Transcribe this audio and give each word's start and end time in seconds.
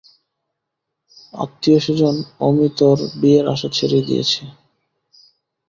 আত্মীয়স্বজন 1.33 2.15
অমিতর 2.41 2.97
বিয়ের 3.21 3.45
আশা 3.47 3.69
ছেড়েই 3.77 4.03
দিয়েছে। 4.07 4.41